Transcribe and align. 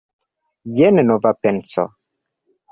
Jen 0.77 1.03
nova 1.11 1.35
penso! 1.43 1.89